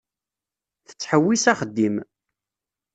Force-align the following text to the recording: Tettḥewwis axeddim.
Tettḥewwis 0.87 1.43
axeddim. 1.51 1.95